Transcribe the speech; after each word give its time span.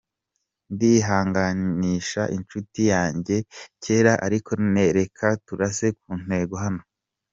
Ndihanganisha 0.73 2.21
inshuti 2.35 2.81
yanjye 2.93 3.35
ya 3.41 3.45
kera, 3.83 4.13
ariko 4.25 4.49
reka 4.99 5.25
turase 5.45 5.87
ku 5.99 6.11
ntego 6.25 6.55
hano. 6.65 6.81